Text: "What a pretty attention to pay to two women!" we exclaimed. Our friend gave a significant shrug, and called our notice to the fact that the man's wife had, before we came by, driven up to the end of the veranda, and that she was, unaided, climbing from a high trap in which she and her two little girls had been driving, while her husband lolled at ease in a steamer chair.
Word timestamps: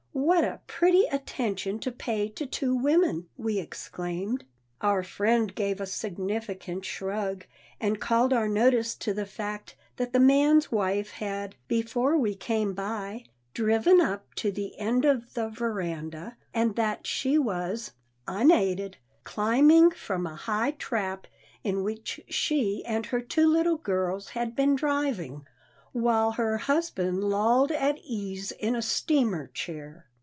"What 0.13 0.43
a 0.45 0.59
pretty 0.67 1.05
attention 1.05 1.79
to 1.79 1.91
pay 1.91 2.27
to 2.29 2.45
two 2.45 2.75
women!" 2.75 3.27
we 3.37 3.59
exclaimed. 3.59 4.45
Our 4.79 5.03
friend 5.03 5.53
gave 5.53 5.81
a 5.81 5.85
significant 5.85 6.85
shrug, 6.85 7.45
and 7.79 7.99
called 7.99 8.31
our 8.31 8.47
notice 8.47 8.93
to 8.97 9.13
the 9.13 9.25
fact 9.25 9.75
that 9.97 10.13
the 10.13 10.19
man's 10.19 10.71
wife 10.71 11.11
had, 11.13 11.55
before 11.67 12.17
we 12.17 12.35
came 12.35 12.73
by, 12.73 13.25
driven 13.53 13.99
up 13.99 14.33
to 14.35 14.51
the 14.51 14.77
end 14.77 15.05
of 15.05 15.33
the 15.33 15.49
veranda, 15.49 16.37
and 16.53 16.75
that 16.75 17.05
she 17.07 17.37
was, 17.37 17.91
unaided, 18.27 18.97
climbing 19.23 19.91
from 19.91 20.25
a 20.27 20.35
high 20.35 20.71
trap 20.71 21.27
in 21.63 21.83
which 21.83 22.21
she 22.29 22.83
and 22.85 23.07
her 23.07 23.21
two 23.21 23.47
little 23.47 23.77
girls 23.77 24.29
had 24.29 24.55
been 24.55 24.75
driving, 24.75 25.45
while 25.91 26.33
her 26.33 26.57
husband 26.57 27.21
lolled 27.21 27.71
at 27.73 27.99
ease 28.01 28.53
in 28.53 28.75
a 28.77 28.81
steamer 28.81 29.47
chair. 29.47 30.07